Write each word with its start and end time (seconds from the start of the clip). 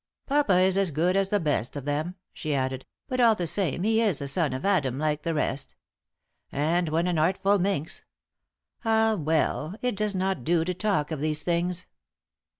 "Papa 0.25 0.61
is 0.61 0.79
as 0.79 0.89
good 0.89 1.15
as 1.15 1.29
the 1.29 1.39
best 1.39 1.75
of 1.75 1.85
them," 1.85 2.15
she 2.33 2.55
added, 2.55 2.87
"but 3.07 3.19
all 3.19 3.35
the 3.35 3.45
same, 3.45 3.83
he 3.83 4.01
is 4.01 4.19
a 4.19 4.27
son 4.27 4.51
of 4.51 4.65
Adam, 4.65 4.97
like 4.97 5.21
the 5.21 5.35
rest. 5.35 5.75
And 6.51 6.89
when 6.89 7.05
an 7.05 7.19
artful 7.19 7.59
minx 7.59 8.03
Ah, 8.83 9.13
well, 9.13 9.75
it 9.83 9.95
does 9.95 10.15
not 10.15 10.43
do 10.43 10.65
to 10.65 10.73
talk 10.73 11.11
of 11.11 11.19
these 11.19 11.43
things." 11.43 11.85